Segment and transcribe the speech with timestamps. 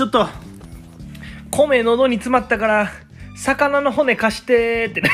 [0.00, 0.26] ちょっと、
[1.50, 2.90] 米喉に詰まったから、
[3.36, 5.10] 魚の骨貸してってね。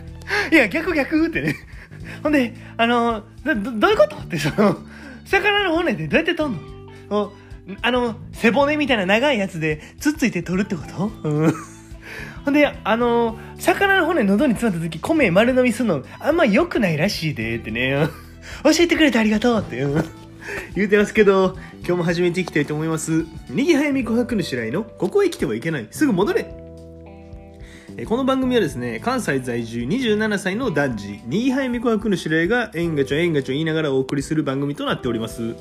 [0.50, 1.56] いや、逆逆ってね。
[2.24, 4.16] ほんで、あの、ど、どどういうこと？
[4.16, 4.78] って、その、
[5.26, 6.58] 魚の骨ってどうやって取ん
[7.10, 7.32] の？
[7.82, 11.28] あの、背骨みたいな長いやつで、つっついて取るってこと？
[11.28, 11.54] うん。
[12.46, 18.08] ほんで、あの、魚の骨喉に詰まった時、米丸飲みするの、あんま良くないらしいで、ってね。
[18.64, 19.82] 教えてくれてありがとうって。
[19.82, 20.02] う
[20.74, 23.24] 言うてますけど、今日も始めていきたいと思います。
[23.48, 25.86] 右早見琥珀の白井の、ここへ来てはいけない。
[25.90, 26.54] すぐ戻れ
[28.06, 35.54] この番組はですね、関西在住27歳の男児、右早見琥珀の白井が、えんがちょえんがちょ言いながらお送りする番組となっております。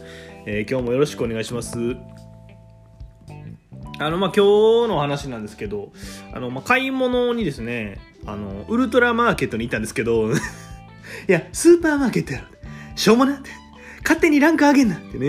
[0.45, 1.97] えー今日もよろしくお願いします。
[3.99, 5.91] あの、まあ、今日の話なんですけど、
[6.33, 10.31] あの、まあ、買い物にですね、あの、ウルトラマーケットに行ったんですけど、
[11.27, 12.45] いや、スーパーマーケットやろ。
[12.95, 13.49] しょうもなって。
[14.03, 15.27] 勝手にランク上げんなってね。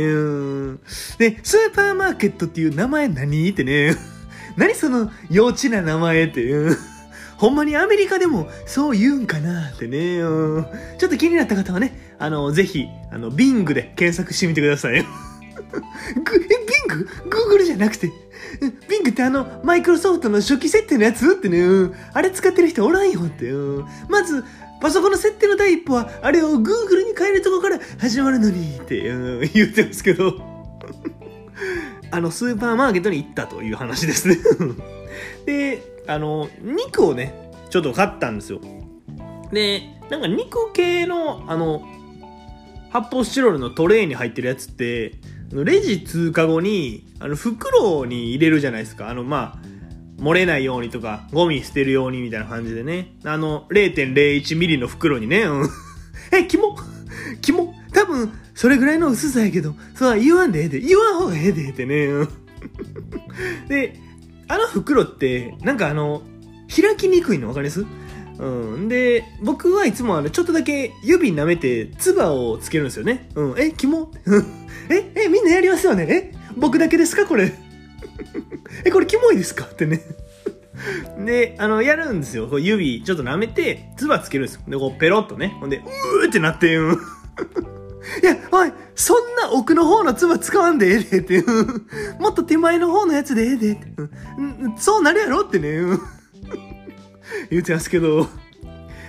[1.19, 3.97] で、スーパーマーケットっていう名前何ってね。
[4.57, 6.43] 何その幼稚な名前って。
[6.45, 6.77] う
[7.37, 10.19] ほんまにアメリカでもそう言うんかなってね。
[10.19, 15.03] ちょっと気になった方はね、あの、ぜひ、あの、ビングで検索してみてください。
[16.25, 17.05] ぐえ、ビング？
[17.31, 18.11] グーグルじゃなくて。
[18.89, 21.63] ビングってあの、マイクロソフトの初期設定のやつってね、
[22.13, 23.51] あれ使ってる人おらんよって。
[24.09, 24.45] まず、
[24.81, 29.03] パソコンの設定の第一歩は、あれを Google に変えるとこから始まるのにって、
[29.53, 30.35] 言ってますけど。
[32.11, 34.39] あの、スーパーマーケットに行ったという話ですね。
[35.47, 38.61] で、あの、肉をね、ちょっと買ったんですよ。
[39.53, 41.87] で、なんか肉系の、あの、
[42.91, 45.15] 発泡スチロールのトレイに入ってるやつって、
[45.53, 49.09] レジ通過後に、あの、袋に入れるじゃないですか。
[49.09, 49.60] あの、まあ、
[50.21, 53.15] 漏れないようにとか、ゴミ捨てるようにみたいな感じでね。
[53.25, 55.69] あの、0.01ミリの袋にね、うん。
[56.33, 56.77] え、キモ？
[57.41, 57.75] キモ？
[57.93, 62.07] 多分、それぐらいの薄さやけど、そうは言わんでええで、言わん方がええで、ってね。
[62.07, 62.29] うん
[63.69, 63.97] で、
[64.49, 66.23] あの袋って、なんかあの、
[66.75, 67.87] 開きにくいのわかります？
[68.39, 68.89] うん。
[68.89, 73.29] で、僕はいつもあの、ちょっとだけ指舐めて、唾をつけるんですよね。
[73.35, 73.59] うん。
[73.59, 74.13] え、キモ？
[74.91, 76.07] え、え、みんなやりますよね？
[76.09, 77.27] え僕だけですか？
[77.27, 77.53] これ。
[78.85, 79.65] え、これキモいですか？
[79.65, 80.01] ってね。
[81.25, 82.47] で、あの、やるんですよ。
[82.49, 84.63] こう指、ちょっと舐めて、唾つけるんですよ。
[84.69, 85.57] で、こう、ペロッとね。
[85.61, 86.93] ほんで、うーってなって、うん。
[86.93, 86.97] い
[88.25, 91.45] や、おい、そんな奥の方の唾使わんでええでって、う
[92.21, 93.87] もっと手前の方のやつでええでって、
[94.39, 96.01] うんそうなるやろってね、うん
[97.51, 98.29] 言ってますけど。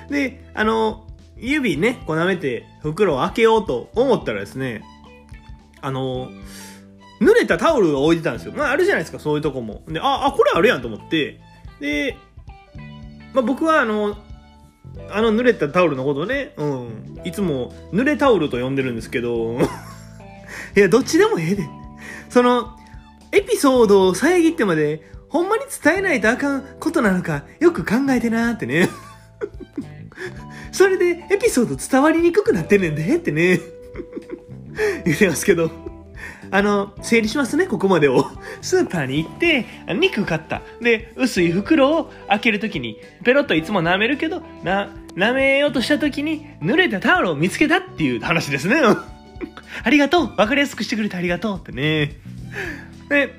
[0.09, 1.07] で、あの、
[1.37, 4.83] 指ね、こう舐めて袋を開けようと思ったらですね、
[5.81, 6.29] あの、
[7.21, 8.53] 濡れたタオルを置いてたんですよ。
[8.55, 9.83] まあ、あるじゃないですか、そういうとこも。
[9.87, 11.39] で、あ、あ、これあるやんと思って、
[11.79, 12.17] で、
[13.33, 14.17] まあ、僕はあの、
[15.11, 19.59] あの濡れたタオルのことをね、うん、いつも濡れタオルと呼んでるんですけど、
[20.75, 21.69] いや、どっちでもええで。
[22.29, 22.75] その、
[23.31, 28.89] エピソードを遮ってまで、ほんまに伝えないとあかんことなのか、よく考えてなーってね。
[30.73, 33.59] それで、エピソード伝わりにくくなってんねんで、ってね。
[35.05, 35.90] 言ってますけど。
[36.51, 38.25] あの、整理しますね、ここまでを。
[38.61, 40.61] スーパーに行って、肉買った。
[40.81, 48.81] で、薄い袋を開けるときに、ペロッといつも舐めるけど、な、舐めようとしたときに、濡れたタオルを見つけたっていう話ですね。
[49.83, 52.17] ありがとうわかりやすくしてくれてありがとうってね。
[53.09, 53.33] で、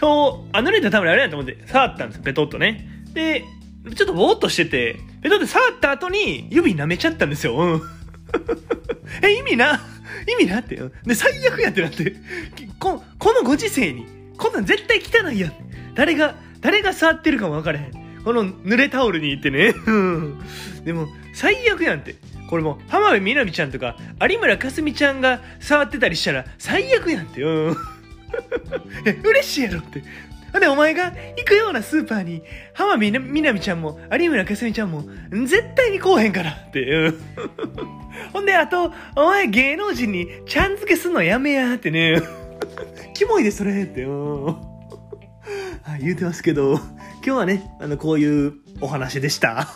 [0.00, 2.88] そう、あ、濡れたタオルあれやと思って、触ったんですよ、ペトッとね。
[3.12, 3.44] で、
[3.94, 7.54] ちょっとぼーっとしてて、ペトッと触った後に、指舐めちゃったんですよ。
[7.54, 7.82] うん。
[9.22, 9.80] え、意味な、
[10.28, 10.76] 意味なって。
[10.76, 12.14] うんで、最悪やってなって。
[12.78, 15.52] ここのご時世に、こんなん絶対汚いやん。
[15.94, 18.04] 誰が、誰が触ってるかも分からへん。
[18.24, 19.74] この濡れタオルに行ってね。
[19.86, 20.38] う ん
[20.84, 22.16] でも、最悪やんって。
[22.48, 27.42] これも、浜辺美波ちゃんとか、有村架純ちゃんが触ってたりしたら、最悪やんって。
[27.42, 27.76] うん。
[29.24, 30.02] 嬉しいやろって。
[30.54, 31.06] ほんで、お前が
[31.36, 32.44] 行くようなスーパーに、
[32.74, 37.08] 浜辺美波ちゃんも、有村架純ちゃんも、絶対に来おへんからって。
[37.08, 37.14] う
[38.32, 42.22] ほんで、あと、お前芸能人にちゃん付けすんのやめやってね。
[43.14, 44.04] キモいで、それって。
[44.04, 44.56] うん、
[46.00, 46.82] 言うてますけど、今
[47.22, 49.66] 日はね、あの、こういうお話でした。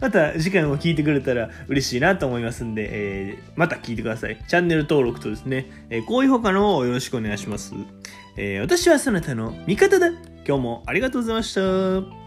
[0.00, 4.38] また次回も聞いてくれたら嬉しいなと思いますんで、えーまた聞いてください。
[4.48, 7.74] チャンネル登録とですね、えー、高評価の方をよろしくお願いします。
[8.36, 10.08] えー私はそなたの味方だ。
[10.46, 12.23] 今日もありがとうございました。